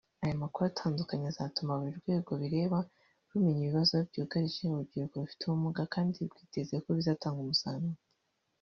[0.23, 2.79] aya makuru atandukanye azatuma buri rwego bireba
[3.29, 6.17] rumenya ibibazo byugarije urubyiruko rufite ubumuga kandi
[6.49, 7.99] twizera ko bizatanga umusaruro